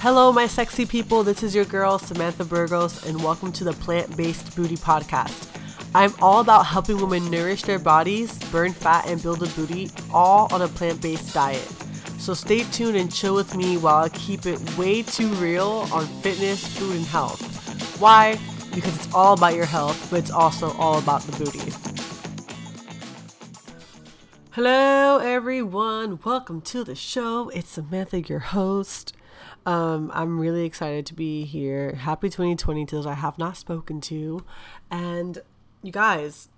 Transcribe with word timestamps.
Hello, 0.00 0.32
my 0.32 0.46
sexy 0.46 0.86
people. 0.86 1.24
This 1.24 1.42
is 1.42 1.56
your 1.56 1.64
girl, 1.64 1.98
Samantha 1.98 2.44
Burgos, 2.44 3.04
and 3.04 3.20
welcome 3.20 3.50
to 3.50 3.64
the 3.64 3.72
Plant 3.72 4.16
Based 4.16 4.54
Booty 4.54 4.76
Podcast. 4.76 5.48
I'm 5.92 6.14
all 6.22 6.40
about 6.40 6.66
helping 6.66 7.00
women 7.00 7.28
nourish 7.28 7.62
their 7.62 7.80
bodies, 7.80 8.38
burn 8.52 8.72
fat, 8.72 9.08
and 9.08 9.20
build 9.20 9.42
a 9.42 9.48
booty, 9.48 9.90
all 10.12 10.46
on 10.54 10.62
a 10.62 10.68
plant 10.68 11.02
based 11.02 11.34
diet. 11.34 11.66
So 12.18 12.32
stay 12.32 12.62
tuned 12.70 12.96
and 12.96 13.12
chill 13.12 13.34
with 13.34 13.56
me 13.56 13.76
while 13.76 14.04
I 14.04 14.08
keep 14.10 14.46
it 14.46 14.60
way 14.78 15.02
too 15.02 15.30
real 15.30 15.88
on 15.92 16.06
fitness, 16.22 16.64
food, 16.78 16.94
and 16.94 17.04
health. 17.04 17.42
Why? 18.00 18.38
Because 18.72 18.94
it's 18.94 19.12
all 19.12 19.34
about 19.34 19.56
your 19.56 19.66
health, 19.66 20.06
but 20.12 20.20
it's 20.20 20.30
also 20.30 20.70
all 20.74 21.00
about 21.00 21.22
the 21.22 21.44
booty. 21.44 21.72
Hello, 24.52 25.18
everyone. 25.18 26.20
Welcome 26.24 26.60
to 26.62 26.84
the 26.84 26.94
show. 26.94 27.48
It's 27.48 27.70
Samantha, 27.70 28.20
your 28.20 28.38
host. 28.38 29.12
Um, 29.68 30.10
I'm 30.14 30.40
really 30.40 30.64
excited 30.64 31.04
to 31.06 31.14
be 31.14 31.44
here. 31.44 31.96
Happy 31.96 32.30
2020 32.30 32.86
to 32.86 32.96
those 32.96 33.04
I 33.04 33.12
have 33.12 33.36
not 33.36 33.54
spoken 33.54 34.00
to. 34.00 34.42
And 34.90 35.42
you 35.82 35.92
guys, 35.92 36.48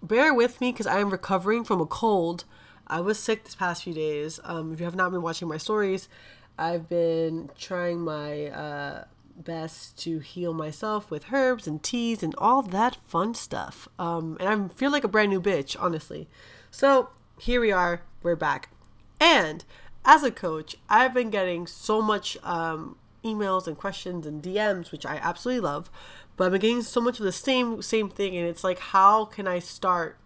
bear 0.00 0.32
with 0.32 0.60
me 0.60 0.70
because 0.70 0.86
I 0.86 1.00
am 1.00 1.10
recovering 1.10 1.64
from 1.64 1.80
a 1.80 1.86
cold. 1.86 2.44
I 2.86 3.00
was 3.00 3.18
sick 3.18 3.42
this 3.42 3.56
past 3.56 3.82
few 3.82 3.92
days. 3.92 4.38
Um, 4.44 4.72
if 4.72 4.78
you 4.78 4.84
have 4.84 4.94
not 4.94 5.10
been 5.10 5.20
watching 5.20 5.48
my 5.48 5.56
stories, 5.56 6.08
I've 6.56 6.88
been 6.88 7.50
trying 7.58 8.02
my 8.02 8.46
uh, 8.46 9.04
best 9.36 9.98
to 10.04 10.20
heal 10.20 10.54
myself 10.54 11.10
with 11.10 11.32
herbs 11.32 11.66
and 11.66 11.82
teas 11.82 12.22
and 12.22 12.36
all 12.38 12.62
that 12.62 12.98
fun 13.04 13.34
stuff. 13.34 13.88
Um, 13.98 14.36
and 14.38 14.48
I 14.48 14.74
feel 14.76 14.92
like 14.92 15.02
a 15.02 15.08
brand 15.08 15.30
new 15.30 15.40
bitch, 15.40 15.76
honestly. 15.76 16.28
So 16.70 17.08
here 17.36 17.60
we 17.60 17.72
are. 17.72 18.02
We're 18.22 18.36
back. 18.36 18.70
And 19.18 19.64
as 20.10 20.24
a 20.24 20.30
coach, 20.32 20.74
I've 20.88 21.14
been 21.14 21.30
getting 21.30 21.68
so 21.68 22.02
much 22.02 22.36
um, 22.42 22.96
emails 23.24 23.68
and 23.68 23.78
questions 23.78 24.26
and 24.26 24.42
DMs, 24.42 24.90
which 24.90 25.06
I 25.06 25.18
absolutely 25.22 25.60
love. 25.60 25.88
But 26.36 26.50
been 26.50 26.60
getting 26.60 26.82
so 26.82 27.00
much 27.00 27.20
of 27.20 27.24
the 27.24 27.30
same 27.30 27.80
same 27.80 28.10
thing, 28.10 28.36
and 28.36 28.44
it's 28.44 28.64
like, 28.64 28.80
how 28.80 29.24
can 29.24 29.46
I 29.46 29.60
start 29.60 30.18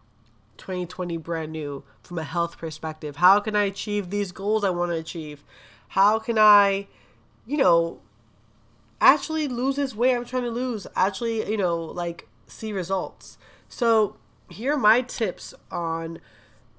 2020 0.57 1.19
brand 1.19 1.53
new 1.53 1.85
from 2.03 2.19
a 2.19 2.23
health 2.25 2.57
perspective? 2.57 3.17
How 3.17 3.41
can 3.41 3.55
I 3.55 3.65
achieve 3.65 4.09
these 4.09 4.33
goals 4.33 4.65
I 4.65 4.71
want 4.71 4.91
to 4.91 4.97
achieve? 4.97 5.45
How 5.89 6.19
can 6.19 6.39
I, 6.39 6.87
you 7.47 7.59
know, 7.59 8.01
actually 9.03 9.49
lose 9.49 9.77
this 9.77 9.95
weight 9.95 10.17
I'm 10.17 10.25
trying 10.25 10.45
to 10.45 10.51
lose? 10.51 10.87
Actually, 10.97 11.51
you 11.51 11.59
know, 11.59 11.79
like 11.79 12.27
see 12.47 12.73
results. 12.73 13.37
So 13.69 14.17
here 14.49 14.73
are 14.73 14.79
my 14.79 15.03
tips 15.03 15.53
on 15.71 16.21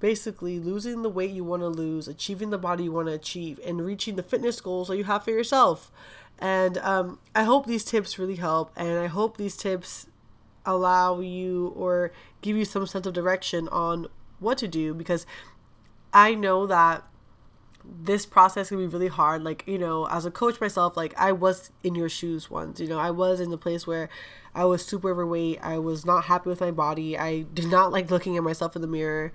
basically 0.05 0.59
losing 0.59 1.01
the 1.01 1.09
weight 1.09 1.31
you 1.31 1.43
want 1.43 1.63
to 1.63 1.67
lose, 1.67 2.07
achieving 2.07 2.51
the 2.51 2.59
body 2.59 2.83
you 2.83 2.91
want 2.91 3.07
to 3.07 3.13
achieve, 3.13 3.59
and 3.65 3.83
reaching 3.83 4.15
the 4.15 4.21
fitness 4.21 4.61
goals 4.61 4.87
that 4.87 4.97
you 4.97 5.03
have 5.03 5.23
for 5.23 5.31
yourself. 5.31 5.91
And 6.37 6.77
um, 6.77 7.17
I 7.33 7.41
hope 7.41 7.65
these 7.65 7.83
tips 7.83 8.19
really 8.19 8.35
help, 8.35 8.71
and 8.75 8.99
I 8.99 9.07
hope 9.07 9.37
these 9.37 9.57
tips 9.57 10.05
allow 10.63 11.21
you 11.21 11.73
or 11.75 12.11
give 12.43 12.55
you 12.55 12.65
some 12.65 12.85
sense 12.85 13.07
of 13.07 13.15
direction 13.15 13.67
on 13.69 14.05
what 14.37 14.59
to 14.59 14.67
do 14.67 14.93
because 14.93 15.25
I 16.13 16.35
know 16.35 16.67
that 16.67 17.03
this 17.83 18.27
process 18.27 18.69
can 18.69 18.77
be 18.77 18.85
really 18.85 19.07
hard. 19.07 19.43
Like, 19.43 19.63
you 19.65 19.79
know, 19.79 20.07
as 20.09 20.23
a 20.23 20.29
coach 20.29 20.61
myself, 20.61 20.95
like 20.95 21.15
I 21.17 21.31
was 21.31 21.71
in 21.83 21.95
your 21.95 22.09
shoes 22.09 22.47
once, 22.51 22.79
you 22.79 22.87
know, 22.87 22.99
I 22.99 23.09
was 23.09 23.39
in 23.39 23.49
the 23.49 23.57
place 23.57 23.87
where 23.87 24.09
I 24.53 24.65
was 24.65 24.85
super 24.85 25.09
overweight. 25.09 25.61
I 25.63 25.79
was 25.79 26.05
not 26.05 26.25
happy 26.25 26.47
with 26.47 26.61
my 26.61 26.69
body. 26.69 27.17
I 27.17 27.41
did 27.41 27.71
not 27.71 27.91
like 27.91 28.11
looking 28.11 28.37
at 28.37 28.43
myself 28.43 28.75
in 28.75 28.83
the 28.83 28.87
mirror. 28.87 29.33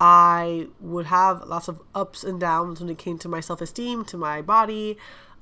I 0.00 0.68
would 0.80 1.06
have 1.06 1.44
lots 1.44 1.68
of 1.68 1.80
ups 1.94 2.24
and 2.24 2.40
downs 2.40 2.80
when 2.80 2.88
it 2.88 2.98
came 2.98 3.18
to 3.18 3.28
my 3.28 3.40
self 3.40 3.60
esteem, 3.60 4.04
to 4.06 4.16
my 4.16 4.42
body. 4.42 4.96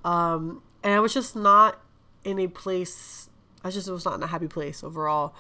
Um, 0.05 0.63
and 0.83 0.95
I 0.95 1.01
was 1.01 1.15
just 1.15 1.35
not 1.35 1.81
in 2.25 2.39
a 2.39 2.49
place, 2.49 3.29
I 3.65 3.71
just 3.71 3.89
was 3.91 4.05
not 4.05 4.15
in 4.15 4.23
a 4.23 4.27
happy 4.27 4.49
place 4.49 4.83
overall. 4.85 5.35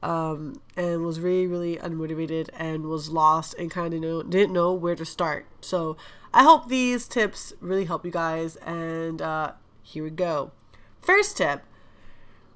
Um, 0.00 0.60
and 0.76 1.04
was 1.04 1.18
really, 1.18 1.48
really 1.48 1.76
unmotivated 1.76 2.50
and 2.56 2.86
was 2.86 3.08
lost 3.10 3.54
and 3.58 3.68
kind 3.68 3.92
of 3.94 4.00
know, 4.00 4.22
didn't 4.22 4.52
know 4.52 4.72
where 4.72 4.94
to 4.94 5.04
start. 5.04 5.46
So 5.60 5.96
I 6.32 6.44
hope 6.44 6.68
these 6.68 7.08
tips 7.08 7.52
really 7.60 7.84
help 7.84 8.04
you 8.04 8.12
guys. 8.12 8.54
And 8.56 9.20
uh, 9.20 9.52
here 9.82 10.04
we 10.04 10.10
go. 10.10 10.52
First 11.00 11.38
tip 11.38 11.62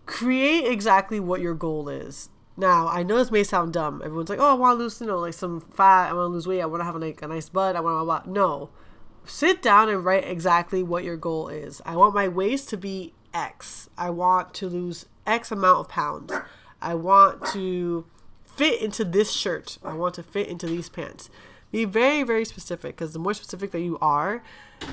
create 0.06 0.66
exactly 0.66 1.20
what 1.20 1.40
your 1.40 1.54
goal 1.54 1.88
is. 1.88 2.28
Now, 2.56 2.88
I 2.88 3.02
know 3.02 3.16
this 3.16 3.30
may 3.30 3.44
sound 3.44 3.72
dumb. 3.72 4.02
Everyone's 4.04 4.28
like, 4.28 4.38
oh, 4.38 4.50
I 4.50 4.54
want 4.54 4.78
to 4.78 4.82
lose, 4.82 5.00
you 5.00 5.06
know, 5.06 5.18
like 5.18 5.34
some 5.34 5.60
fat. 5.60 6.10
I 6.10 6.12
want 6.12 6.30
to 6.30 6.34
lose 6.34 6.46
weight. 6.46 6.60
I 6.60 6.66
want 6.66 6.80
to 6.80 6.84
have 6.84 6.96
like 6.96 7.22
a 7.22 7.28
nice 7.28 7.48
butt. 7.48 7.76
I 7.76 7.80
want 7.80 8.24
to, 8.24 8.30
no. 8.30 8.70
Sit 9.24 9.62
down 9.62 9.88
and 9.88 10.04
write 10.04 10.26
exactly 10.26 10.82
what 10.82 11.04
your 11.04 11.16
goal 11.16 11.48
is. 11.48 11.80
I 11.86 11.96
want 11.96 12.14
my 12.14 12.28
waist 12.28 12.68
to 12.70 12.76
be 12.76 13.14
X. 13.32 13.88
I 13.96 14.10
want 14.10 14.52
to 14.54 14.68
lose 14.68 15.06
X 15.26 15.50
amount 15.50 15.80
of 15.80 15.88
pounds. 15.88 16.32
I 16.80 16.94
want 16.94 17.46
to 17.48 18.04
fit 18.44 18.82
into 18.82 19.04
this 19.04 19.32
shirt. 19.32 19.78
I 19.82 19.94
want 19.94 20.14
to 20.14 20.22
fit 20.22 20.48
into 20.48 20.66
these 20.66 20.88
pants. 20.88 21.30
Be 21.72 21.86
very, 21.86 22.22
very 22.22 22.44
specific 22.44 22.96
because 22.96 23.14
the 23.14 23.18
more 23.18 23.32
specific 23.32 23.70
that 23.70 23.80
you 23.80 23.98
are, 24.02 24.42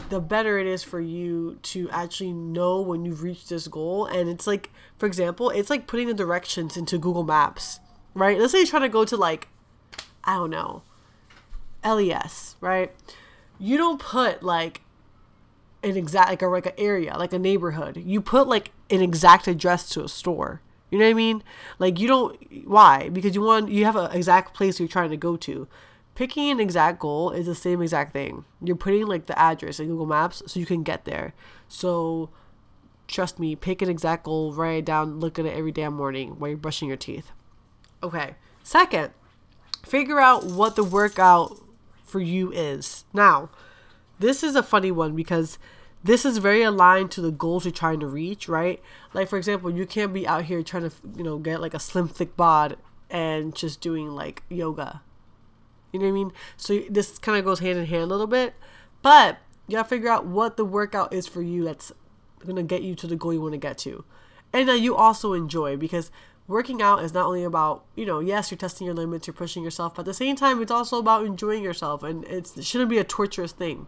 the 0.10 0.22
better 0.22 0.58
it 0.58 0.66
is 0.66 0.82
for 0.82 1.02
you 1.02 1.60
to 1.64 1.90
actually 1.90 2.32
know 2.32 2.80
when 2.80 3.04
you've 3.04 3.22
reached 3.22 3.50
this 3.50 3.68
goal. 3.68 4.06
And 4.06 4.30
it's 4.30 4.48
like, 4.48 4.72
for 4.98 5.06
example, 5.06 5.50
it's 5.50 5.70
like 5.70 5.88
putting 5.88 6.08
the 6.08 6.14
directions 6.14 6.78
into 6.78 6.98
Google 6.98 7.24
Maps, 7.24 7.82
right? 8.14 8.40
Let's 8.40 8.54
say 8.54 8.60
you're 8.60 8.68
trying 8.68 8.84
to 8.84 8.90
go 8.90 9.04
to 9.04 9.18
like, 9.18 9.50
I 10.24 10.36
don't 10.36 10.50
know, 10.50 10.84
LES, 11.84 12.56
right? 12.62 12.94
You 13.60 13.76
don't 13.76 14.00
put 14.00 14.42
like 14.42 14.82
an 15.84 15.98
exact 15.98 16.30
like 16.30 16.42
a 16.42 16.48
like 16.48 16.66
an 16.66 16.74
area, 16.78 17.18
like 17.18 17.34
a 17.34 17.40
neighborhood. 17.40 17.98
You 17.98 18.22
put 18.22 18.48
like 18.48 18.72
an 18.90 19.02
exact 19.02 19.48
address 19.48 19.90
to 19.90 20.04
a 20.04 20.10
store. 20.10 20.62
You 20.92 20.98
know 20.98 21.06
what 21.06 21.12
I 21.12 21.14
mean? 21.14 21.44
Like 21.78 22.00
you 22.00 22.08
don't 22.08 22.38
why? 22.68 23.10
Because 23.10 23.36
you 23.36 23.42
want 23.42 23.70
you 23.70 23.86
have 23.86 23.96
an 23.96 24.12
exact 24.12 24.54
place 24.54 24.80
you're 24.80 24.88
trying 24.88 25.10
to 25.10 25.18
go 25.18 25.36
to 25.38 25.68
picking 26.20 26.52
an 26.52 26.60
exact 26.60 27.00
goal 27.00 27.32
is 27.32 27.46
the 27.46 27.56
same 27.56 27.82
exact 27.82 28.12
thing. 28.12 28.44
You're 28.62 28.76
putting 28.76 29.08
like 29.08 29.28
the 29.28 29.40
address 29.40 29.80
in 29.80 29.88
Google 29.88 30.06
Maps 30.06 30.44
so 30.46 30.60
you 30.60 30.66
can 30.66 30.84
get 30.84 31.06
there. 31.06 31.34
So 31.70 32.30
trust 33.08 33.40
me, 33.40 33.56
pick 33.56 33.82
an 33.82 33.88
exact 33.88 34.26
goal, 34.26 34.52
write 34.52 34.80
it 34.80 34.86
down, 34.86 35.22
look 35.22 35.40
at 35.40 35.46
it 35.46 35.56
every 35.56 35.72
damn 35.72 35.94
morning 35.94 36.32
while 36.38 36.50
you're 36.50 36.58
brushing 36.58 36.90
your 36.90 36.98
teeth. 36.98 37.32
Okay. 38.04 38.36
Second, 38.64 39.12
figure 39.86 40.20
out 40.20 40.46
what 40.46 40.76
the 40.76 40.84
workout 40.84 41.58
for 42.04 42.20
you 42.20 42.52
is. 42.52 43.06
Now, 43.14 43.50
this 44.20 44.44
is 44.44 44.58
a 44.58 44.62
funny 44.62 44.92
one 44.92 45.16
because 45.16 45.58
this 46.04 46.26
is 46.26 46.40
very 46.40 46.64
aligned 46.64 47.12
to 47.12 47.22
the 47.22 47.32
goals 47.32 47.64
you're 47.64 47.72
trying 47.72 48.02
to 48.02 48.08
reach, 48.08 48.50
right? 48.50 48.82
Like 49.14 49.30
for 49.30 49.38
example, 49.38 49.72
you 49.72 49.86
can't 49.86 50.14
be 50.14 50.28
out 50.28 50.44
here 50.44 50.64
trying 50.64 50.90
to, 50.90 50.92
you 51.16 51.24
know, 51.24 51.38
get 51.38 51.62
like 51.62 51.74
a 51.74 51.80
slim 51.80 52.10
thick 52.10 52.36
bod 52.36 52.76
and 53.10 53.56
just 53.56 53.80
doing 53.80 54.10
like 54.10 54.44
yoga 54.50 55.02
you 55.92 56.00
know 56.00 56.06
what 56.06 56.12
I 56.12 56.14
mean? 56.14 56.32
So 56.58 56.80
this 56.90 57.18
kind 57.18 57.38
of 57.38 57.46
goes 57.46 57.60
hand 57.60 57.80
in 57.80 57.86
hand 57.86 58.04
a 58.04 58.08
little 58.08 58.28
bit, 58.28 58.54
but 59.02 59.38
you 59.68 59.76
gotta 59.76 59.88
figure 59.88 60.10
out 60.10 60.26
what 60.26 60.58
the 60.58 60.66
workout 60.66 61.14
is 61.14 61.28
for 61.28 61.42
you 61.42 61.64
that's 61.64 61.92
gonna 62.46 62.64
get 62.64 62.82
you 62.82 62.96
to 62.96 63.08
the 63.08 63.16
goal 63.16 63.34
you 63.34 63.42
want 63.42 63.54
to 63.54 63.58
get 63.58 63.78
to, 63.80 64.04
and 64.54 64.68
that 64.68 64.80
you 64.80 64.96
also 64.96 65.34
enjoy 65.34 65.78
because 65.78 66.12
working 66.50 66.82
out 66.82 67.04
is 67.04 67.14
not 67.14 67.28
only 67.28 67.44
about 67.44 67.86
you 67.96 68.06
know 68.06 68.20
yes 68.20 68.50
you're 68.50 68.58
testing 68.58 68.86
your 68.86 68.96
limits 68.96 69.28
you're 69.28 69.34
pushing 69.36 69.64
yourself 69.64 69.94
but 69.94 70.02
at 70.02 70.06
the 70.06 70.14
same 70.16 70.36
time 70.36 70.60
it's 70.60 70.72
also 70.72 70.98
about 70.98 71.24
enjoying 71.24 71.64
yourself 71.64 72.02
and 72.02 72.26
it 72.26 72.52
shouldn't 72.62 72.90
be 72.90 72.98
a 72.98 73.04
torturous 73.04 73.52
thing. 73.52 73.86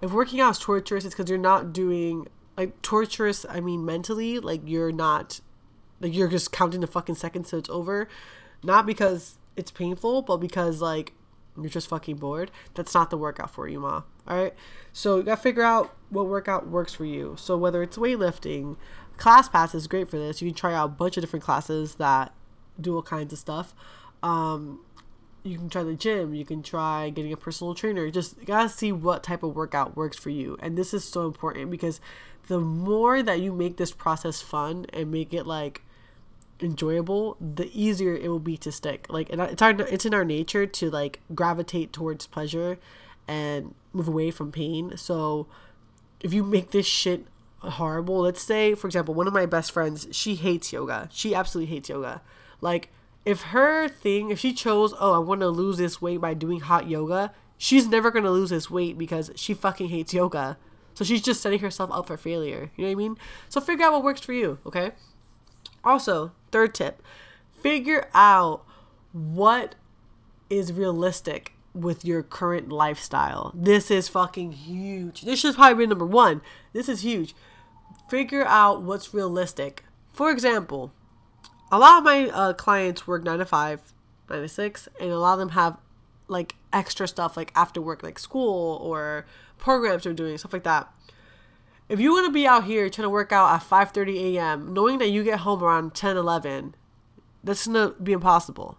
If 0.00 0.10
working 0.10 0.40
out 0.40 0.52
is 0.52 0.58
torturous 0.58 1.04
it's 1.04 1.14
because 1.14 1.28
you're 1.28 1.38
not 1.38 1.72
doing 1.72 2.26
like 2.56 2.80
torturous 2.82 3.44
i 3.48 3.60
mean 3.60 3.84
mentally 3.84 4.38
like 4.38 4.62
you're 4.64 4.92
not 4.92 5.40
like 6.00 6.14
you're 6.14 6.28
just 6.28 6.50
counting 6.50 6.80
the 6.80 6.86
fucking 6.86 7.14
seconds 7.14 7.50
so 7.50 7.58
it's 7.58 7.70
over. 7.70 8.08
Not 8.62 8.86
because 8.86 9.38
it's 9.56 9.70
painful 9.70 10.22
but 10.22 10.38
because 10.38 10.80
like 10.80 11.12
you're 11.56 11.70
just 11.70 11.88
fucking 11.88 12.16
bored, 12.16 12.50
that's 12.74 12.94
not 12.94 13.10
the 13.10 13.18
workout 13.18 13.50
for 13.50 13.68
you, 13.68 13.80
ma. 13.80 14.02
All 14.26 14.42
right. 14.42 14.54
So 14.92 15.18
you 15.18 15.22
got 15.22 15.36
to 15.36 15.42
figure 15.42 15.62
out 15.62 15.94
what 16.10 16.26
workout 16.26 16.68
works 16.68 16.94
for 16.94 17.04
you. 17.04 17.36
So 17.38 17.56
whether 17.56 17.82
it's 17.82 17.96
weightlifting, 17.96 18.76
ClassPass 19.18 19.74
is 19.74 19.86
great 19.86 20.08
for 20.08 20.18
this. 20.18 20.40
You 20.40 20.48
can 20.48 20.54
try 20.56 20.74
out 20.74 20.84
a 20.86 20.88
bunch 20.88 21.16
of 21.16 21.22
different 21.22 21.44
classes 21.44 21.96
that 21.96 22.32
do 22.80 22.94
all 22.94 23.02
kinds 23.02 23.32
of 23.32 23.38
stuff. 23.38 23.74
Um, 24.22 24.80
you 25.42 25.58
can 25.58 25.68
try 25.68 25.82
the 25.82 25.94
gym. 25.94 26.34
You 26.34 26.44
can 26.44 26.62
try 26.62 27.10
getting 27.10 27.32
a 27.32 27.36
personal 27.36 27.74
trainer. 27.74 28.10
Just 28.10 28.44
gotta 28.44 28.68
see 28.68 28.92
what 28.92 29.22
type 29.22 29.42
of 29.42 29.54
workout 29.54 29.96
works 29.96 30.16
for 30.16 30.30
you. 30.30 30.56
And 30.60 30.78
this 30.78 30.94
is 30.94 31.04
so 31.04 31.26
important 31.26 31.70
because 31.70 32.00
the 32.48 32.60
more 32.60 33.22
that 33.22 33.40
you 33.40 33.52
make 33.52 33.76
this 33.76 33.92
process 33.92 34.40
fun 34.40 34.86
and 34.92 35.10
make 35.10 35.34
it 35.34 35.46
like 35.46 35.82
enjoyable, 36.62 37.36
the 37.40 37.70
easier 37.72 38.14
it 38.14 38.28
will 38.28 38.38
be 38.38 38.56
to 38.58 38.72
stick. 38.72 39.06
Like 39.08 39.30
it's 39.30 39.62
our 39.62 39.70
it's 39.70 40.04
in 40.04 40.14
our 40.14 40.24
nature 40.24 40.66
to 40.66 40.90
like 40.90 41.20
gravitate 41.34 41.92
towards 41.92 42.26
pleasure 42.26 42.78
and 43.28 43.74
move 43.92 44.08
away 44.08 44.30
from 44.30 44.52
pain. 44.52 44.96
So 44.96 45.46
if 46.20 46.32
you 46.32 46.44
make 46.44 46.70
this 46.70 46.86
shit 46.86 47.26
horrible, 47.60 48.20
let's 48.20 48.42
say 48.42 48.74
for 48.74 48.86
example, 48.86 49.14
one 49.14 49.26
of 49.26 49.32
my 49.32 49.46
best 49.46 49.72
friends, 49.72 50.08
she 50.10 50.34
hates 50.34 50.72
yoga. 50.72 51.08
She 51.12 51.34
absolutely 51.34 51.74
hates 51.74 51.88
yoga. 51.88 52.22
Like 52.60 52.90
if 53.24 53.42
her 53.42 53.88
thing, 53.88 54.30
if 54.30 54.38
she 54.38 54.52
chose, 54.52 54.94
oh, 54.98 55.14
I 55.14 55.18
want 55.18 55.40
to 55.40 55.48
lose 55.48 55.78
this 55.78 56.02
weight 56.02 56.20
by 56.20 56.34
doing 56.34 56.60
hot 56.60 56.88
yoga, 56.88 57.32
she's 57.56 57.86
never 57.86 58.10
going 58.10 58.24
to 58.24 58.30
lose 58.30 58.50
this 58.50 58.70
weight 58.70 58.98
because 58.98 59.30
she 59.36 59.54
fucking 59.54 59.88
hates 59.88 60.12
yoga. 60.12 60.56
So 60.94 61.04
she's 61.04 61.22
just 61.22 61.40
setting 61.40 61.60
herself 61.60 61.90
up 61.92 62.06
for 62.06 62.16
failure. 62.16 62.70
You 62.76 62.84
know 62.84 62.88
what 62.88 62.92
I 62.92 62.94
mean? 62.96 63.16
So 63.48 63.60
figure 63.60 63.86
out 63.86 63.92
what 63.92 64.04
works 64.04 64.20
for 64.20 64.32
you, 64.32 64.58
okay? 64.66 64.92
Also, 65.84 66.32
third 66.50 66.74
tip 66.74 67.02
figure 67.62 68.08
out 68.12 68.64
what 69.12 69.76
is 70.50 70.72
realistic 70.72 71.52
with 71.74 72.04
your 72.04 72.22
current 72.22 72.68
lifestyle. 72.70 73.52
This 73.54 73.90
is 73.90 74.08
fucking 74.08 74.52
huge. 74.52 75.22
This 75.22 75.40
should 75.40 75.54
probably 75.54 75.84
be 75.84 75.88
number 75.88 76.06
one. 76.06 76.42
This 76.72 76.88
is 76.88 77.02
huge. 77.02 77.34
Figure 78.10 78.44
out 78.44 78.82
what's 78.82 79.14
realistic. 79.14 79.84
For 80.12 80.30
example, 80.30 80.92
a 81.70 81.78
lot 81.78 81.98
of 81.98 82.04
my 82.04 82.28
uh, 82.28 82.52
clients 82.52 83.06
work 83.06 83.24
nine 83.24 83.38
to 83.38 83.46
five, 83.46 83.80
nine 84.28 84.42
to 84.42 84.48
six, 84.48 84.88
and 85.00 85.10
a 85.10 85.18
lot 85.18 85.34
of 85.34 85.38
them 85.38 85.50
have 85.50 85.78
like 86.28 86.56
extra 86.72 87.08
stuff 87.08 87.36
like 87.36 87.52
after 87.54 87.80
work, 87.80 88.02
like 88.02 88.18
school 88.18 88.78
or 88.82 89.24
programs 89.58 90.04
they're 90.04 90.12
doing, 90.12 90.36
stuff 90.36 90.52
like 90.52 90.64
that. 90.64 90.92
If 91.88 92.00
you 92.00 92.12
want 92.12 92.26
to 92.26 92.32
be 92.32 92.46
out 92.46 92.64
here 92.64 92.88
trying 92.88 93.06
to 93.06 93.10
work 93.10 93.32
out 93.32 93.54
at 93.54 93.62
5:30 93.62 94.36
a.m., 94.36 94.72
knowing 94.72 94.98
that 94.98 95.08
you 95.10 95.22
get 95.24 95.40
home 95.40 95.62
around 95.62 95.94
10, 95.94 96.16
11, 96.16 96.74
that's 97.44 97.66
gonna 97.66 97.90
be 98.02 98.12
impossible, 98.12 98.78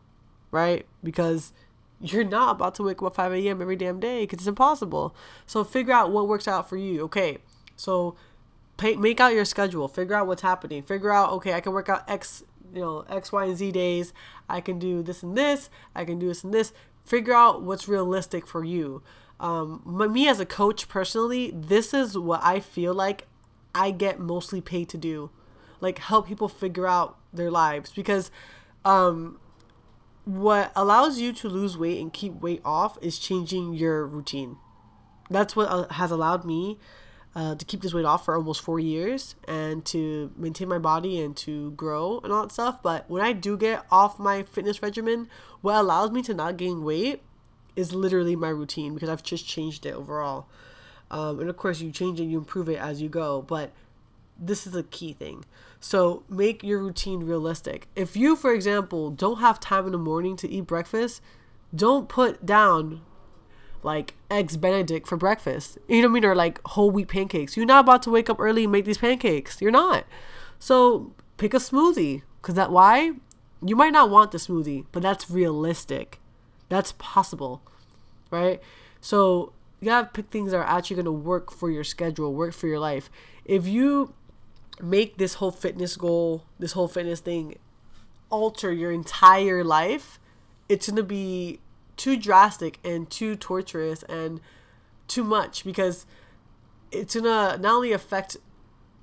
right? 0.51 0.85
Because 1.03 1.53
you're 1.99 2.23
not 2.23 2.55
about 2.55 2.75
to 2.75 2.83
wake 2.83 3.01
up 3.01 3.07
at 3.07 3.15
5 3.15 3.33
a.m. 3.33 3.61
every 3.61 3.75
damn 3.75 3.99
day 3.99 4.23
because 4.23 4.39
it's 4.39 4.47
impossible. 4.47 5.15
So 5.45 5.63
figure 5.63 5.93
out 5.93 6.11
what 6.11 6.27
works 6.27 6.47
out 6.47 6.67
for 6.67 6.77
you. 6.77 7.01
Okay, 7.03 7.37
so 7.75 8.15
pay, 8.77 8.95
make 8.95 9.19
out 9.19 9.33
your 9.33 9.45
schedule. 9.45 9.87
Figure 9.87 10.15
out 10.15 10.27
what's 10.27 10.41
happening. 10.41 10.83
Figure 10.83 11.11
out 11.11 11.31
okay, 11.33 11.53
I 11.53 11.61
can 11.61 11.71
work 11.71 11.89
out 11.89 12.09
X, 12.09 12.43
you 12.73 12.81
know, 12.81 13.05
X, 13.09 13.31
Y, 13.31 13.45
and 13.45 13.57
Z 13.57 13.71
days. 13.71 14.13
I 14.49 14.59
can 14.59 14.79
do 14.79 15.03
this 15.03 15.23
and 15.23 15.37
this. 15.37 15.69
I 15.95 16.05
can 16.05 16.19
do 16.19 16.27
this 16.27 16.43
and 16.43 16.53
this. 16.53 16.73
Figure 17.05 17.33
out 17.33 17.61
what's 17.61 17.87
realistic 17.87 18.47
for 18.47 18.63
you. 18.63 19.01
Um, 19.39 19.81
me 20.11 20.27
as 20.27 20.39
a 20.39 20.45
coach 20.45 20.87
personally, 20.87 21.51
this 21.53 21.93
is 21.93 22.17
what 22.17 22.41
I 22.43 22.59
feel 22.59 22.93
like 22.93 23.27
I 23.75 23.91
get 23.91 24.19
mostly 24.19 24.61
paid 24.61 24.89
to 24.89 24.97
do, 24.97 25.31
like 25.81 25.99
help 25.99 26.27
people 26.27 26.47
figure 26.47 26.87
out 26.87 27.17
their 27.33 27.51
lives 27.51 27.91
because 27.91 28.31
um, 28.85 29.39
what 30.25 30.71
allows 30.75 31.19
you 31.19 31.33
to 31.33 31.49
lose 31.49 31.77
weight 31.77 31.99
and 31.99 32.13
keep 32.13 32.41
weight 32.41 32.61
off 32.63 32.97
is 33.01 33.19
changing 33.19 33.73
your 33.73 34.05
routine. 34.05 34.57
That's 35.29 35.55
what 35.55 35.69
uh, 35.69 35.87
has 35.93 36.11
allowed 36.11 36.45
me 36.45 36.79
uh, 37.35 37.55
to 37.55 37.65
keep 37.65 37.81
this 37.81 37.93
weight 37.93 38.05
off 38.05 38.25
for 38.25 38.35
almost 38.35 38.61
four 38.61 38.79
years 38.79 39.35
and 39.47 39.83
to 39.85 40.31
maintain 40.37 40.67
my 40.67 40.77
body 40.77 41.19
and 41.19 41.35
to 41.37 41.71
grow 41.71 42.19
and 42.23 42.31
all 42.31 42.43
that 42.43 42.51
stuff. 42.51 42.83
But 42.83 43.09
when 43.09 43.23
I 43.23 43.33
do 43.33 43.57
get 43.57 43.85
off 43.91 44.19
my 44.19 44.43
fitness 44.43 44.81
regimen, 44.81 45.27
what 45.61 45.75
allows 45.75 46.11
me 46.11 46.21
to 46.23 46.33
not 46.33 46.57
gain 46.57 46.83
weight 46.83 47.23
is 47.75 47.93
literally 47.93 48.35
my 48.35 48.49
routine 48.49 48.93
because 48.93 49.09
I've 49.09 49.23
just 49.23 49.47
changed 49.47 49.85
it 49.85 49.93
overall. 49.93 50.47
Um, 51.11 51.39
and 51.39 51.49
of 51.49 51.57
course, 51.57 51.81
you 51.81 51.91
change 51.91 52.19
it, 52.19 52.25
you 52.25 52.37
improve 52.37 52.69
it 52.69 52.79
as 52.79 53.01
you 53.01 53.09
go. 53.09 53.41
But 53.41 53.71
this 54.39 54.65
is 54.65 54.75
a 54.75 54.83
key 54.83 55.13
thing. 55.13 55.45
So 55.79 56.23
make 56.29 56.63
your 56.63 56.79
routine 56.79 57.21
realistic. 57.21 57.87
If 57.95 58.15
you, 58.15 58.35
for 58.35 58.53
example, 58.53 59.09
don't 59.11 59.39
have 59.39 59.59
time 59.59 59.85
in 59.85 59.91
the 59.91 59.97
morning 59.97 60.35
to 60.37 60.49
eat 60.49 60.61
breakfast, 60.61 61.21
don't 61.75 62.07
put 62.07 62.45
down 62.45 63.01
like 63.83 64.15
eggs 64.31 64.57
benedict 64.57 65.07
for 65.07 65.17
breakfast. 65.17 65.77
You 65.87 66.01
know 66.01 66.07
what 66.07 66.11
I 66.11 66.13
mean? 66.13 66.25
Or 66.25 66.35
like 66.35 66.61
whole 66.67 66.89
wheat 66.89 67.09
pancakes. 67.09 67.57
You're 67.57 67.65
not 67.65 67.81
about 67.81 68.01
to 68.03 68.09
wake 68.09 68.29
up 68.29 68.39
early 68.39 68.63
and 68.63 68.71
make 68.71 68.85
these 68.85 68.97
pancakes. 68.97 69.61
You're 69.61 69.71
not. 69.71 70.05
So 70.57 71.13
pick 71.37 71.53
a 71.53 71.57
smoothie. 71.57 72.23
Cause 72.41 72.55
that 72.55 72.71
why? 72.71 73.13
You 73.65 73.75
might 73.75 73.93
not 73.93 74.09
want 74.09 74.31
the 74.31 74.37
smoothie, 74.37 74.85
but 74.91 75.01
that's 75.01 75.29
realistic. 75.29 76.19
That's 76.73 76.93
possible. 76.93 77.61
Right? 78.31 78.59
So 78.99 79.53
you 79.79 79.89
gotta 79.89 80.07
pick 80.07 80.31
things 80.31 80.51
that 80.51 80.57
are 80.57 80.63
actually 80.63 80.95
gonna 80.95 81.11
work 81.11 81.51
for 81.51 81.69
your 81.69 81.83
schedule, 81.83 82.33
work 82.33 82.51
for 82.51 82.65
your 82.65 82.79
life. 82.79 83.11
If 83.45 83.67
you 83.67 84.15
make 84.81 85.17
this 85.17 85.35
whole 85.35 85.51
fitness 85.51 85.95
goal, 85.95 86.45
this 86.57 86.71
whole 86.71 86.87
fitness 86.87 87.19
thing 87.19 87.57
alter 88.31 88.73
your 88.73 88.91
entire 88.91 89.63
life, 89.63 90.19
it's 90.67 90.87
to 90.87 91.03
be 91.03 91.59
too 91.95 92.17
drastic 92.17 92.79
and 92.83 93.07
too 93.07 93.35
torturous 93.35 94.01
and 94.09 94.41
too 95.07 95.23
much 95.23 95.63
because 95.63 96.07
it's 96.91 97.13
to 97.13 97.21
not 97.21 97.63
only 97.63 97.91
affect 97.91 98.37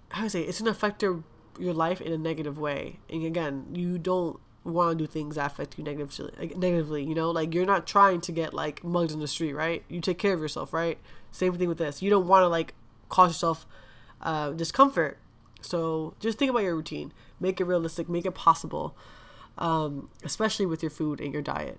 how 0.08 0.22
do 0.22 0.24
I 0.24 0.28
say 0.28 0.42
it's 0.42 0.58
to 0.58 0.68
affect 0.68 1.04
your 1.04 1.22
your 1.56 1.72
life 1.72 2.00
in 2.00 2.12
a 2.12 2.18
negative 2.18 2.58
way. 2.58 2.98
And 3.08 3.24
again, 3.24 3.66
you 3.74 3.96
don't 3.96 4.40
want 4.62 4.98
to 4.98 5.04
do 5.04 5.10
things 5.10 5.36
that 5.36 5.46
affect 5.46 5.78
you 5.78 5.84
negatively 5.84 6.54
negatively 6.54 7.02
you 7.02 7.14
know 7.14 7.30
like 7.30 7.54
you're 7.54 7.64
not 7.64 7.86
trying 7.86 8.20
to 8.20 8.30
get 8.30 8.52
like 8.52 8.84
mugged 8.84 9.10
in 9.10 9.18
the 9.18 9.28
street 9.28 9.54
right 9.54 9.84
you 9.88 10.00
take 10.00 10.18
care 10.18 10.34
of 10.34 10.40
yourself 10.40 10.72
right 10.74 10.98
same 11.32 11.56
thing 11.56 11.68
with 11.68 11.78
this 11.78 12.02
you 12.02 12.10
don't 12.10 12.26
want 12.26 12.42
to 12.42 12.48
like 12.48 12.74
cause 13.08 13.30
yourself 13.30 13.66
uh, 14.20 14.50
discomfort 14.50 15.18
so 15.60 16.14
just 16.20 16.38
think 16.38 16.50
about 16.50 16.62
your 16.62 16.74
routine. 16.74 17.12
Make 17.38 17.60
it 17.60 17.64
realistic. 17.64 18.08
Make 18.08 18.26
it 18.26 18.34
possible, 18.34 18.96
um, 19.58 20.10
especially 20.24 20.66
with 20.66 20.82
your 20.82 20.90
food 20.90 21.20
and 21.20 21.32
your 21.32 21.42
diet. 21.42 21.78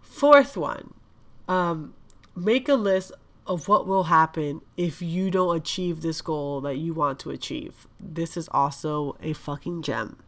Fourth 0.00 0.56
one, 0.56 0.94
um, 1.48 1.94
make 2.34 2.68
a 2.68 2.74
list 2.74 3.12
of 3.46 3.68
what 3.68 3.86
will 3.86 4.04
happen 4.04 4.60
if 4.76 5.00
you 5.00 5.30
don't 5.30 5.56
achieve 5.56 6.02
this 6.02 6.20
goal 6.20 6.60
that 6.62 6.76
you 6.76 6.92
want 6.92 7.18
to 7.20 7.30
achieve. 7.30 7.86
This 7.98 8.36
is 8.36 8.48
also 8.52 9.16
a 9.22 9.32
fucking 9.32 9.82
gem. 9.82 10.18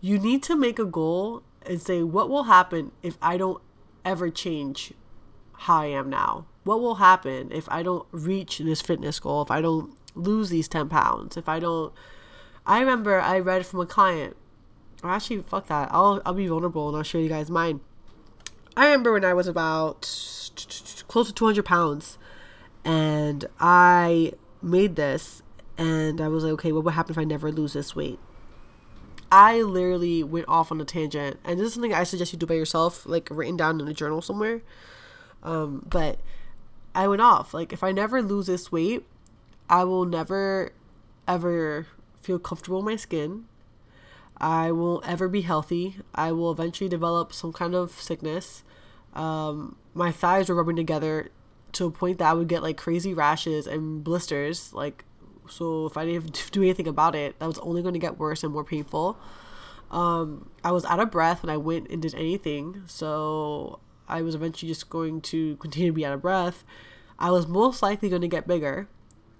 You 0.00 0.18
need 0.18 0.42
to 0.44 0.56
make 0.56 0.78
a 0.78 0.84
goal 0.84 1.42
and 1.62 1.80
say, 1.80 2.02
what 2.02 2.30
will 2.30 2.44
happen 2.44 2.92
if 3.02 3.18
I 3.20 3.36
don't 3.36 3.60
ever 4.04 4.30
change 4.30 4.92
how 5.52 5.80
I 5.80 5.86
am 5.86 6.08
now? 6.08 6.46
What 6.64 6.80
will 6.80 6.96
happen 6.96 7.50
if 7.52 7.68
I 7.70 7.82
don't 7.82 8.06
reach 8.12 8.58
this 8.58 8.80
fitness 8.80 9.18
goal? 9.18 9.42
If 9.42 9.50
I 9.50 9.60
don't 9.60 9.96
lose 10.14 10.50
these 10.50 10.68
10 10.68 10.88
pounds, 10.88 11.36
if 11.36 11.48
I 11.48 11.58
don't. 11.58 11.92
I 12.66 12.80
remember 12.80 13.20
I 13.20 13.38
read 13.38 13.66
from 13.66 13.80
a 13.80 13.86
client, 13.86 14.36
or 15.02 15.10
actually, 15.10 15.42
fuck 15.42 15.68
that. 15.68 15.88
I'll, 15.90 16.20
I'll 16.24 16.34
be 16.34 16.46
vulnerable 16.46 16.88
and 16.88 16.96
I'll 16.96 17.02
show 17.02 17.18
you 17.18 17.28
guys 17.28 17.50
mine. 17.50 17.80
I 18.76 18.84
remember 18.86 19.12
when 19.12 19.24
I 19.24 19.34
was 19.34 19.48
about 19.48 20.02
close 21.08 21.26
to 21.28 21.34
200 21.34 21.64
pounds 21.64 22.18
and 22.84 23.44
I 23.58 24.32
made 24.62 24.96
this 24.96 25.42
and 25.76 26.20
I 26.20 26.28
was 26.28 26.44
like, 26.44 26.52
okay, 26.54 26.72
what 26.72 26.84
would 26.84 26.94
happen 26.94 27.12
if 27.12 27.18
I 27.18 27.24
never 27.24 27.50
lose 27.50 27.72
this 27.72 27.96
weight? 27.96 28.20
I 29.30 29.62
literally 29.62 30.22
went 30.22 30.48
off 30.48 30.72
on 30.72 30.80
a 30.80 30.84
tangent, 30.84 31.38
and 31.44 31.58
this 31.58 31.68
is 31.68 31.74
something 31.74 31.92
I 31.92 32.04
suggest 32.04 32.32
you 32.32 32.38
do 32.38 32.46
by 32.46 32.54
yourself, 32.54 33.04
like 33.06 33.28
written 33.30 33.56
down 33.56 33.80
in 33.80 33.88
a 33.88 33.94
journal 33.94 34.22
somewhere. 34.22 34.62
Um, 35.42 35.84
but 35.88 36.18
I 36.94 37.08
went 37.08 37.22
off. 37.22 37.52
Like, 37.52 37.72
if 37.72 37.84
I 37.84 37.92
never 37.92 38.22
lose 38.22 38.46
this 38.46 38.72
weight, 38.72 39.04
I 39.68 39.84
will 39.84 40.04
never 40.04 40.72
ever 41.26 41.86
feel 42.20 42.38
comfortable 42.38 42.78
in 42.78 42.86
my 42.86 42.96
skin. 42.96 43.44
I 44.38 44.72
won't 44.72 45.06
ever 45.06 45.28
be 45.28 45.42
healthy. 45.42 45.96
I 46.14 46.32
will 46.32 46.50
eventually 46.50 46.88
develop 46.88 47.32
some 47.32 47.52
kind 47.52 47.74
of 47.74 47.90
sickness. 47.92 48.62
Um, 49.14 49.76
my 49.94 50.10
thighs 50.10 50.48
were 50.48 50.54
rubbing 50.54 50.76
together 50.76 51.30
to 51.72 51.86
a 51.86 51.90
point 51.90 52.18
that 52.18 52.30
I 52.30 52.32
would 52.32 52.48
get 52.48 52.62
like 52.62 52.76
crazy 52.76 53.12
rashes 53.12 53.66
and 53.66 54.02
blisters. 54.02 54.72
Like, 54.72 55.04
so 55.50 55.86
if 55.86 55.96
I 55.96 56.04
didn't 56.04 56.48
do 56.52 56.62
anything 56.62 56.88
about 56.88 57.14
it, 57.14 57.38
that 57.38 57.46
was 57.46 57.58
only 57.58 57.82
going 57.82 57.94
to 57.94 58.00
get 58.00 58.18
worse 58.18 58.42
and 58.42 58.52
more 58.52 58.64
painful. 58.64 59.18
Um, 59.90 60.50
I 60.62 60.72
was 60.72 60.84
out 60.84 61.00
of 61.00 61.10
breath 61.10 61.42
when 61.42 61.50
I 61.50 61.56
went 61.56 61.90
and 61.90 62.02
did 62.02 62.14
anything. 62.14 62.82
So 62.86 63.80
I 64.08 64.22
was 64.22 64.34
eventually 64.34 64.70
just 64.70 64.90
going 64.90 65.20
to 65.22 65.56
continue 65.56 65.90
to 65.90 65.94
be 65.94 66.04
out 66.04 66.12
of 66.12 66.22
breath. 66.22 66.64
I 67.18 67.30
was 67.30 67.46
most 67.46 67.82
likely 67.82 68.08
going 68.08 68.22
to 68.22 68.28
get 68.28 68.46
bigger 68.46 68.88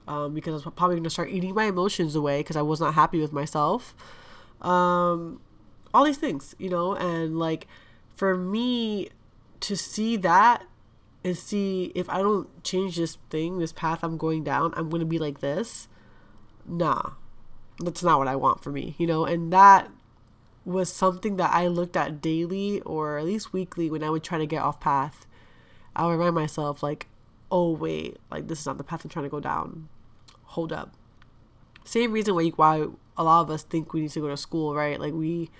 um, 0.06 0.34
because 0.34 0.52
I 0.52 0.66
was 0.66 0.74
probably 0.74 0.96
going 0.96 1.04
to 1.04 1.10
start 1.10 1.30
eating 1.30 1.54
my 1.54 1.64
emotions 1.64 2.14
away 2.14 2.40
because 2.40 2.56
I 2.56 2.62
was 2.62 2.80
not 2.80 2.94
happy 2.94 3.20
with 3.20 3.32
myself. 3.32 3.94
Um, 4.60 5.40
all 5.94 6.04
these 6.04 6.18
things, 6.18 6.54
you 6.58 6.68
know, 6.68 6.94
and 6.94 7.38
like 7.38 7.66
for 8.14 8.36
me 8.36 9.10
to 9.60 9.76
see 9.76 10.16
that 10.16 10.64
and 11.24 11.36
see 11.36 11.92
if 11.94 12.08
I 12.08 12.18
don't 12.18 12.64
change 12.64 12.96
this 12.96 13.18
thing, 13.30 13.58
this 13.58 13.72
path 13.72 14.02
I'm 14.02 14.16
going 14.16 14.44
down, 14.44 14.72
I'm 14.76 14.88
going 14.88 15.00
to 15.00 15.06
be 15.06 15.18
like 15.18 15.40
this. 15.40 15.88
Nah, 16.68 17.12
that's 17.80 18.02
not 18.02 18.18
what 18.18 18.28
I 18.28 18.36
want 18.36 18.62
for 18.62 18.70
me, 18.70 18.94
you 18.98 19.06
know, 19.06 19.24
and 19.24 19.52
that 19.52 19.88
was 20.64 20.92
something 20.92 21.36
that 21.36 21.52
I 21.52 21.66
looked 21.66 21.96
at 21.96 22.20
daily 22.20 22.80
or 22.82 23.18
at 23.18 23.24
least 23.24 23.52
weekly 23.52 23.90
when 23.90 24.02
I 24.02 24.10
would 24.10 24.22
try 24.22 24.38
to 24.38 24.46
get 24.46 24.62
off 24.62 24.80
path. 24.80 25.26
I 25.96 26.06
would 26.06 26.12
remind 26.12 26.34
myself, 26.34 26.82
like, 26.82 27.06
oh, 27.50 27.72
wait, 27.72 28.18
like, 28.30 28.48
this 28.48 28.60
is 28.60 28.66
not 28.66 28.78
the 28.78 28.84
path 28.84 29.04
I'm 29.04 29.10
trying 29.10 29.24
to 29.24 29.30
go 29.30 29.40
down 29.40 29.88
hold 30.48 30.72
up. 30.72 30.94
Same 31.84 32.12
reason 32.12 32.34
why 32.34 32.48
why 32.56 32.86
a 33.16 33.24
lot 33.24 33.42
of 33.42 33.50
us 33.50 33.62
think 33.62 33.92
we 33.92 34.00
need 34.00 34.10
to 34.10 34.20
go 34.20 34.28
to 34.28 34.36
school, 34.36 34.74
right? 34.74 34.98
Like 34.98 35.14
we 35.14 35.50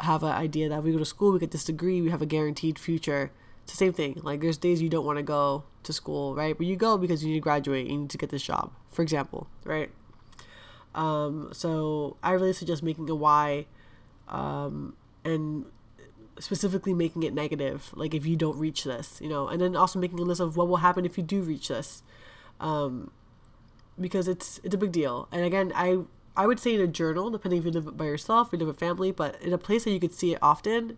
have 0.00 0.22
an 0.22 0.32
idea 0.32 0.68
that 0.68 0.78
if 0.78 0.84
we 0.84 0.92
go 0.92 0.98
to 0.98 1.04
school, 1.04 1.32
we 1.32 1.38
get 1.38 1.52
this 1.52 1.64
degree, 1.64 2.02
we 2.02 2.10
have 2.10 2.22
a 2.22 2.26
guaranteed 2.26 2.78
future. 2.78 3.30
It's 3.62 3.72
the 3.72 3.76
same 3.76 3.92
thing. 3.92 4.20
Like 4.22 4.40
there's 4.40 4.58
days 4.58 4.82
you 4.82 4.88
don't 4.88 5.06
want 5.06 5.18
to 5.18 5.22
go 5.22 5.64
to 5.84 5.92
school, 5.92 6.34
right? 6.34 6.56
But 6.56 6.66
you 6.66 6.76
go 6.76 6.98
because 6.98 7.22
you 7.22 7.30
need 7.30 7.36
to 7.36 7.40
graduate, 7.40 7.86
you 7.86 7.96
need 7.96 8.10
to 8.10 8.18
get 8.18 8.30
this 8.30 8.42
job, 8.42 8.72
for 8.90 9.02
example, 9.02 9.48
right? 9.64 9.90
Um, 10.96 11.50
so 11.52 12.16
I 12.22 12.32
really 12.32 12.54
suggest 12.54 12.82
making 12.82 13.08
a 13.10 13.14
why, 13.14 13.66
um, 14.28 14.96
and 15.24 15.66
specifically 16.40 16.94
making 16.94 17.22
it 17.22 17.34
negative, 17.34 17.90
like 17.94 18.14
if 18.14 18.26
you 18.26 18.34
don't 18.34 18.58
reach 18.58 18.84
this, 18.84 19.20
you 19.20 19.28
know, 19.28 19.46
and 19.46 19.60
then 19.60 19.76
also 19.76 19.98
making 19.98 20.18
a 20.18 20.22
list 20.22 20.40
of 20.40 20.56
what 20.56 20.68
will 20.68 20.78
happen 20.78 21.04
if 21.04 21.16
you 21.18 21.22
do 21.22 21.42
reach 21.42 21.68
this. 21.68 22.02
Um, 22.58 23.10
because 24.00 24.26
it's 24.26 24.58
it's 24.64 24.74
a 24.74 24.78
big 24.78 24.92
deal. 24.92 25.28
And 25.30 25.44
again, 25.44 25.70
I 25.74 25.98
I 26.34 26.46
would 26.46 26.58
say 26.58 26.74
in 26.74 26.80
a 26.80 26.86
journal, 26.86 27.30
depending 27.30 27.60
if 27.60 27.66
you 27.66 27.70
live 27.72 27.96
by 27.96 28.06
yourself, 28.06 28.48
you 28.52 28.58
live 28.58 28.68
with 28.68 28.78
family, 28.78 29.12
but 29.12 29.40
in 29.42 29.52
a 29.52 29.58
place 29.58 29.84
that 29.84 29.90
you 29.90 30.00
could 30.00 30.14
see 30.14 30.32
it 30.32 30.38
often 30.40 30.96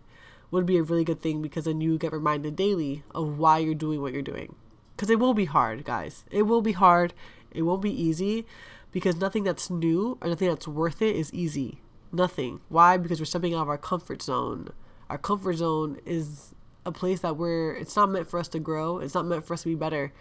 would 0.51 0.65
be 0.65 0.77
a 0.77 0.83
really 0.83 1.03
good 1.03 1.21
thing 1.21 1.41
because 1.41 1.65
then 1.65 1.81
you 1.81 1.97
get 1.97 2.13
reminded 2.13 2.55
daily 2.55 3.03
of 3.13 3.37
why 3.37 3.57
you're 3.59 3.75
doing 3.75 4.01
what 4.01 4.13
you're 4.13 4.21
doing. 4.21 4.55
Because 4.95 5.09
it 5.09 5.19
will 5.19 5.33
be 5.33 5.45
hard, 5.45 5.83
guys. 5.83 6.25
It 6.31 6.43
will 6.43 6.61
be 6.61 6.71
hard. 6.71 7.13
It 7.51 7.61
won't 7.63 7.81
be 7.81 7.91
easy 7.91 8.45
because 8.91 9.17
nothing 9.17 9.43
that's 9.43 9.69
new 9.69 10.17
or 10.21 10.29
nothing 10.29 10.49
that's 10.49 10.67
worth 10.67 11.01
it 11.01 11.15
is 11.15 11.33
easy. 11.33 11.81
Nothing. 12.11 12.61
Why? 12.69 12.97
Because 12.97 13.19
we're 13.19 13.25
stepping 13.25 13.53
out 13.53 13.63
of 13.63 13.69
our 13.69 13.77
comfort 13.77 14.21
zone. 14.21 14.69
Our 15.09 15.17
comfort 15.17 15.57
zone 15.57 15.99
is 16.05 16.53
a 16.85 16.91
place 16.91 17.19
that 17.21 17.37
we're, 17.37 17.73
it's 17.73 17.95
not 17.95 18.09
meant 18.09 18.27
for 18.27 18.39
us 18.39 18.47
to 18.49 18.59
grow. 18.59 18.99
It's 18.99 19.13
not 19.13 19.25
meant 19.25 19.45
for 19.45 19.53
us 19.53 19.63
to 19.63 19.69
be 19.69 19.75
better. 19.75 20.11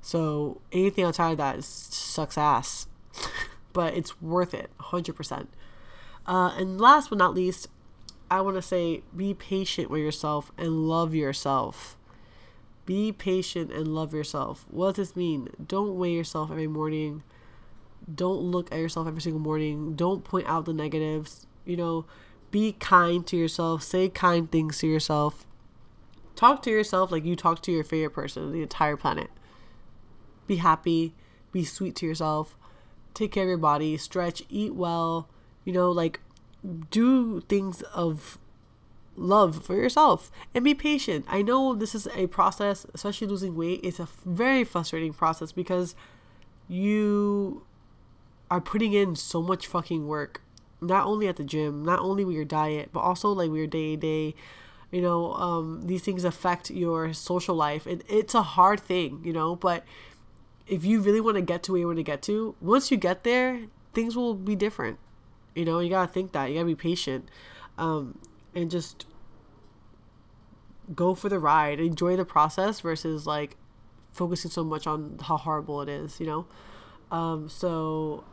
So 0.00 0.60
anything 0.72 1.04
outside 1.04 1.32
of 1.32 1.38
that 1.38 1.56
is, 1.56 1.66
sucks 1.66 2.36
ass. 2.36 2.88
but 3.72 3.94
it's 3.94 4.20
worth 4.20 4.54
it, 4.54 4.70
100%. 4.80 5.46
Uh, 6.26 6.52
and 6.58 6.80
last 6.80 7.10
but 7.10 7.18
not 7.18 7.34
least, 7.34 7.68
I 8.30 8.42
want 8.42 8.56
to 8.56 8.62
say 8.62 9.02
be 9.16 9.32
patient 9.32 9.90
with 9.90 10.02
yourself 10.02 10.52
and 10.58 10.86
love 10.86 11.14
yourself. 11.14 11.96
Be 12.84 13.12
patient 13.12 13.72
and 13.72 13.88
love 13.94 14.12
yourself. 14.12 14.66
What 14.70 14.96
does 14.96 15.08
this 15.08 15.16
mean? 15.16 15.48
Don't 15.66 15.96
weigh 15.96 16.12
yourself 16.12 16.50
every 16.50 16.66
morning. 16.66 17.22
Don't 18.12 18.40
look 18.40 18.72
at 18.72 18.78
yourself 18.78 19.06
every 19.06 19.20
single 19.20 19.40
morning. 19.40 19.94
Don't 19.94 20.24
point 20.24 20.48
out 20.48 20.64
the 20.64 20.72
negatives. 20.72 21.46
You 21.64 21.76
know, 21.76 22.06
be 22.50 22.72
kind 22.72 23.26
to 23.26 23.36
yourself. 23.36 23.82
Say 23.82 24.08
kind 24.08 24.50
things 24.50 24.78
to 24.78 24.86
yourself. 24.86 25.46
Talk 26.34 26.62
to 26.62 26.70
yourself 26.70 27.10
like 27.10 27.24
you 27.24 27.36
talk 27.36 27.62
to 27.62 27.72
your 27.72 27.84
favorite 27.84 28.12
person 28.12 28.44
on 28.44 28.52
the 28.52 28.62
entire 28.62 28.96
planet. 28.96 29.30
Be 30.46 30.56
happy. 30.56 31.14
Be 31.52 31.64
sweet 31.64 31.96
to 31.96 32.06
yourself. 32.06 32.56
Take 33.12 33.32
care 33.32 33.44
of 33.44 33.48
your 33.48 33.58
body. 33.58 33.96
Stretch. 33.96 34.42
Eat 34.48 34.74
well. 34.74 35.28
You 35.64 35.72
know, 35.72 35.90
like 35.90 36.20
do 36.90 37.40
things 37.42 37.82
of 37.94 38.38
love 39.16 39.64
for 39.64 39.74
yourself 39.74 40.30
and 40.54 40.64
be 40.64 40.74
patient. 40.74 41.24
I 41.28 41.42
know 41.42 41.74
this 41.74 41.94
is 41.94 42.08
a 42.14 42.28
process, 42.28 42.86
especially 42.94 43.26
losing 43.26 43.56
weight. 43.56 43.80
It's 43.82 44.00
a 44.00 44.08
very 44.24 44.64
frustrating 44.64 45.12
process 45.12 45.52
because 45.52 45.94
you 46.68 47.64
are 48.50 48.60
putting 48.60 48.92
in 48.92 49.16
so 49.16 49.42
much 49.42 49.66
fucking 49.66 50.06
work, 50.06 50.42
not 50.80 51.06
only 51.06 51.28
at 51.28 51.36
the 51.36 51.44
gym, 51.44 51.84
not 51.84 52.00
only 52.00 52.24
with 52.24 52.34
your 52.34 52.44
diet, 52.44 52.90
but 52.92 53.00
also 53.00 53.30
like 53.30 53.50
with 53.50 53.58
your 53.58 53.66
day 53.66 53.94
to 53.94 53.96
day. 53.96 54.34
You 54.90 55.02
know, 55.02 55.34
um, 55.34 55.82
these 55.82 56.02
things 56.02 56.24
affect 56.24 56.70
your 56.70 57.12
social 57.12 57.54
life. 57.54 57.86
It, 57.86 58.04
it's 58.08 58.34
a 58.34 58.42
hard 58.42 58.80
thing, 58.80 59.20
you 59.22 59.34
know, 59.34 59.54
but 59.54 59.84
if 60.66 60.84
you 60.84 61.00
really 61.00 61.20
want 61.20 61.36
to 61.36 61.42
get 61.42 61.62
to 61.64 61.72
where 61.72 61.80
you 61.80 61.86
want 61.86 61.98
to 61.98 62.02
get 62.02 62.22
to, 62.22 62.54
once 62.60 62.90
you 62.90 62.96
get 62.96 63.24
there, 63.24 63.60
things 63.92 64.16
will 64.16 64.34
be 64.34 64.56
different. 64.56 64.98
You 65.54 65.64
know, 65.64 65.80
you 65.80 65.90
gotta 65.90 66.10
think 66.10 66.32
that. 66.32 66.48
You 66.48 66.54
gotta 66.54 66.66
be 66.66 66.74
patient, 66.74 67.28
um, 67.76 68.18
and 68.54 68.70
just 68.70 69.06
go 70.94 71.14
for 71.14 71.28
the 71.28 71.38
ride. 71.38 71.80
Enjoy 71.80 72.16
the 72.16 72.24
process 72.24 72.80
versus 72.80 73.26
like 73.26 73.56
focusing 74.12 74.50
so 74.50 74.62
much 74.62 74.86
on 74.86 75.18
how 75.22 75.36
horrible 75.36 75.82
it 75.82 75.88
is. 75.88 76.20
You 76.20 76.26
know. 76.26 76.46
Um, 77.10 77.48
so 77.48 78.24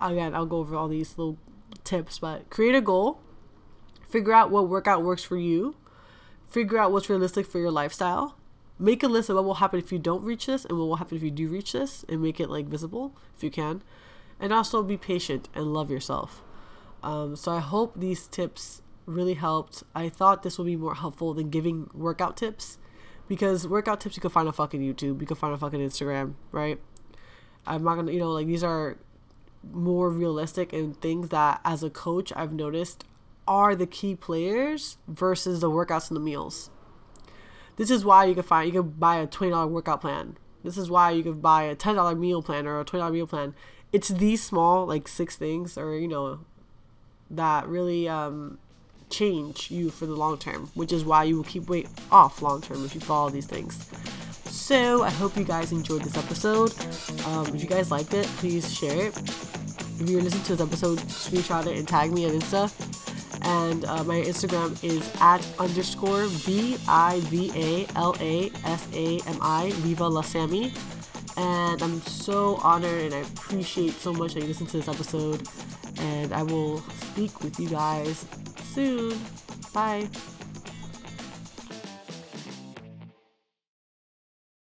again, 0.00 0.34
I'll 0.34 0.46
go 0.46 0.58
over 0.58 0.76
all 0.76 0.88
these 0.88 1.16
little 1.18 1.38
tips, 1.84 2.18
but 2.18 2.50
create 2.50 2.74
a 2.74 2.80
goal. 2.80 3.20
Figure 4.08 4.32
out 4.32 4.50
what 4.50 4.68
workout 4.68 5.02
works 5.02 5.22
for 5.22 5.36
you. 5.36 5.76
Figure 6.48 6.78
out 6.78 6.90
what's 6.90 7.08
realistic 7.08 7.46
for 7.46 7.58
your 7.58 7.70
lifestyle. 7.70 8.36
Make 8.78 9.02
a 9.02 9.08
list 9.08 9.28
of 9.28 9.36
what 9.36 9.44
will 9.44 9.54
happen 9.54 9.78
if 9.78 9.92
you 9.92 9.98
don't 9.98 10.24
reach 10.24 10.46
this 10.46 10.64
and 10.64 10.78
what 10.78 10.86
will 10.86 10.96
happen 10.96 11.16
if 11.16 11.22
you 11.22 11.30
do 11.30 11.48
reach 11.48 11.72
this 11.72 12.04
and 12.08 12.22
make 12.22 12.40
it 12.40 12.48
like 12.48 12.66
visible 12.66 13.14
if 13.36 13.44
you 13.44 13.50
can. 13.50 13.82
And 14.40 14.52
also 14.52 14.82
be 14.82 14.96
patient 14.96 15.48
and 15.54 15.72
love 15.72 15.90
yourself. 15.90 16.42
Um, 17.02 17.36
so 17.36 17.52
I 17.52 17.60
hope 17.60 17.98
these 17.98 18.26
tips 18.26 18.82
really 19.06 19.34
helped. 19.34 19.82
I 19.94 20.08
thought 20.08 20.42
this 20.42 20.58
would 20.58 20.66
be 20.66 20.76
more 20.76 20.94
helpful 20.94 21.34
than 21.34 21.50
giving 21.50 21.90
workout 21.92 22.36
tips 22.36 22.78
because 23.28 23.68
workout 23.68 24.00
tips 24.00 24.16
you 24.16 24.20
can 24.20 24.30
find 24.30 24.48
on 24.48 24.54
fucking 24.54 24.80
YouTube, 24.80 25.20
you 25.20 25.26
can 25.26 25.36
find 25.36 25.52
on 25.52 25.58
fucking 25.58 25.80
Instagram, 25.80 26.34
right? 26.50 26.80
I'm 27.66 27.84
not 27.84 27.96
gonna, 27.96 28.12
you 28.12 28.18
know, 28.18 28.32
like 28.32 28.46
these 28.46 28.64
are 28.64 28.96
more 29.62 30.10
realistic 30.10 30.72
and 30.72 31.00
things 31.00 31.28
that 31.28 31.60
as 31.64 31.82
a 31.82 31.90
coach 31.90 32.32
I've 32.34 32.52
noticed 32.52 33.04
are 33.46 33.74
the 33.74 33.86
key 33.86 34.14
players 34.14 34.96
versus 35.08 35.60
the 35.60 35.70
workouts 35.70 36.08
and 36.08 36.16
the 36.16 36.20
meals. 36.20 36.70
This 37.76 37.90
is 37.90 38.04
why 38.04 38.24
you 38.24 38.34
can 38.34 38.42
find 38.42 38.72
you 38.72 38.82
can 38.82 38.90
buy 38.90 39.16
a 39.16 39.26
twenty 39.26 39.52
dollar 39.52 39.66
workout 39.66 40.00
plan. 40.00 40.36
This 40.62 40.76
is 40.76 40.90
why 40.90 41.10
you 41.10 41.22
can 41.22 41.40
buy 41.40 41.64
a 41.64 41.74
ten 41.74 41.94
dollar 41.94 42.14
meal 42.14 42.42
plan 42.42 42.66
or 42.66 42.80
a 42.80 42.84
twenty 42.84 43.00
dollar 43.00 43.12
meal 43.12 43.26
plan. 43.26 43.54
It's 43.92 44.08
these 44.08 44.42
small 44.42 44.86
like 44.86 45.08
six 45.08 45.36
things 45.36 45.76
or 45.76 45.96
you 45.96 46.08
know 46.08 46.40
that 47.30 47.66
really 47.68 48.08
um, 48.08 48.58
change 49.10 49.70
you 49.70 49.90
for 49.90 50.06
the 50.06 50.14
long 50.14 50.38
term, 50.38 50.70
which 50.74 50.92
is 50.92 51.04
why 51.04 51.24
you 51.24 51.36
will 51.36 51.44
keep 51.44 51.68
weight 51.68 51.88
off 52.10 52.42
long 52.42 52.60
term 52.60 52.84
if 52.84 52.94
you 52.94 53.00
follow 53.00 53.30
these 53.30 53.46
things. 53.46 53.86
So 54.44 55.02
I 55.02 55.10
hope 55.10 55.36
you 55.36 55.44
guys 55.44 55.72
enjoyed 55.72 56.02
this 56.02 56.16
episode. 56.16 56.72
Um, 57.26 57.54
if 57.54 57.62
you 57.62 57.68
guys 57.68 57.90
liked 57.90 58.14
it, 58.14 58.26
please 58.38 58.72
share 58.72 59.06
it. 59.06 59.18
If 59.18 60.08
you're 60.08 60.22
listening 60.22 60.44
to 60.44 60.56
this 60.56 60.66
episode, 60.66 60.98
screenshot 61.00 61.66
it 61.66 61.76
and 61.76 61.86
tag 61.86 62.12
me 62.12 62.24
on 62.26 62.32
Insta. 62.32 62.70
And 63.42 63.84
uh, 63.84 64.04
my 64.04 64.16
Instagram 64.16 64.82
is 64.84 65.10
at 65.20 65.46
underscore 65.58 66.26
V 66.26 66.76
I 66.88 67.20
V 67.24 67.50
A 67.54 67.86
L 67.96 68.14
A 68.20 68.50
S 68.64 68.88
A 68.92 69.18
M 69.26 69.38
I 69.40 69.70
Viva 69.76 70.08
La 70.08 70.20
Sammy. 70.20 70.72
And 71.36 71.82
I'm 71.82 72.00
so 72.02 72.56
honored 72.56 73.12
and 73.12 73.14
I 73.14 73.18
appreciate 73.18 73.92
so 73.92 74.12
much 74.12 74.34
that 74.34 74.40
you 74.40 74.46
listened 74.46 74.68
to 74.70 74.76
this 74.76 74.88
episode 74.88 75.48
and 75.98 76.32
I 76.32 76.42
will 76.42 76.80
speak 76.80 77.40
with 77.42 77.58
you 77.58 77.68
guys 77.68 78.24
soon. 78.74 79.18
Bye. 79.72 80.08